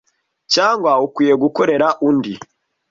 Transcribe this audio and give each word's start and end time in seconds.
cyangwa 0.53 0.91
ukwiye 1.05 1.33
gukorera 1.43 1.87
undi. 2.07 2.33